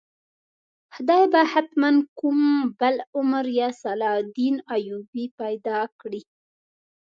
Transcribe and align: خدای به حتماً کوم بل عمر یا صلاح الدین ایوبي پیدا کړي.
خدای 0.93 1.25
به 1.33 1.41
حتماً 1.53 1.91
کوم 2.19 2.41
بل 2.79 2.95
عمر 3.17 3.45
یا 3.59 3.69
صلاح 3.81 4.13
الدین 4.21 4.55
ایوبي 4.75 5.25
پیدا 5.39 5.79
کړي. 6.01 6.21